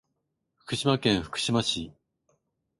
[0.57, 1.93] 福島県福島市